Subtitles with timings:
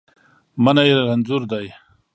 [0.63, 1.67] منی رنځور دی